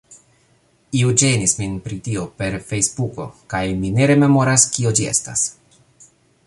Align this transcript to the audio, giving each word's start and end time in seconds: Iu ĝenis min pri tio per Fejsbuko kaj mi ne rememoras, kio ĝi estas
Iu 0.99 1.11
ĝenis 1.23 1.53
min 1.59 1.75
pri 1.87 1.99
tio 2.07 2.23
per 2.39 2.57
Fejsbuko 2.71 3.29
kaj 3.55 3.63
mi 3.83 3.93
ne 4.01 4.11
rememoras, 4.15 4.69
kio 4.79 4.97
ĝi 5.01 5.11
estas 5.15 5.47